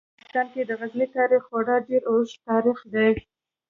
په 0.03 0.05
افغانستان 0.09 0.45
کې 0.53 0.61
د 0.69 0.71
غزني 0.79 1.07
تاریخ 1.17 1.41
خورا 1.49 1.77
ډیر 1.89 2.01
اوږد 2.11 2.39
تاریخ 2.49 2.79
دی. 2.93 3.11